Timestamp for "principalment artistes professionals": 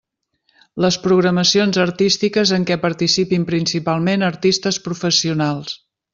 3.51-5.79